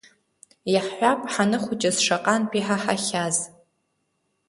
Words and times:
Иаҳҳәап, 0.73 1.21
ҳаныхәыҷыз 1.31 1.97
шаҟантә 2.05 2.53
иҳаҳахьаз… 2.59 3.37